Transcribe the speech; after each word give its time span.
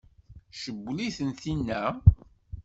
Tcewwel-iten 0.51 1.29
tinna? 1.41 1.83